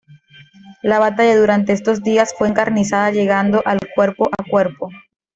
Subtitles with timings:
[0.81, 4.89] La batalla durante estos días fue encarnizada, llegando al cuerpo a cuerpo.